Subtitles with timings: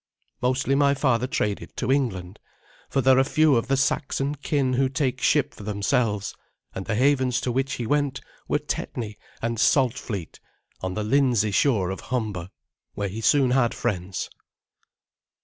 [0.41, 2.39] Mostly my father traded to England,
[2.89, 6.33] for there are few of the Saxon kin who take ship for themselves,
[6.73, 10.39] and the havens to which he went were Tetney and Saltfleet,
[10.81, 12.49] on the Lindsey shore of Humber,
[12.95, 14.31] where he soon had friends.